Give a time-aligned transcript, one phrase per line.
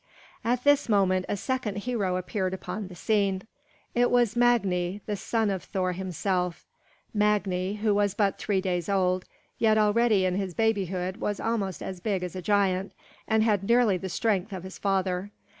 [0.43, 3.43] At this moment a second hero appeared upon the scene.
[3.93, 6.65] It was Magni, the son of Thor himself;
[7.13, 9.25] Magni, who was but three days old,
[9.59, 12.93] yet already in his babyhood he was almost as big as a giant
[13.27, 15.29] and had nearly the strength of his father.